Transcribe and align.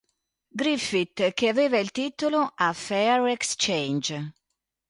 Griffith 0.57 1.31
che 1.35 1.47
aveva 1.47 1.77
il 1.77 1.91
titolo 1.91 2.53
"A 2.55 2.73
Fair 2.73 3.23
Exchange". 3.27 4.33